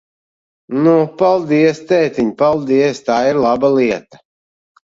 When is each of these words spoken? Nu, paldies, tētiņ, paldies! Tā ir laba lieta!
Nu, 0.85 0.93
paldies, 1.19 1.83
tētiņ, 1.91 2.31
paldies! 2.41 3.05
Tā 3.11 3.19
ir 3.33 3.41
laba 3.47 3.73
lieta! 3.77 4.23